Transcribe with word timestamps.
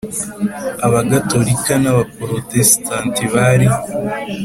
Abagatolika 0.85 1.73
n 1.83 1.85
abaporotesitanti 1.91 3.23
bari 3.33 3.67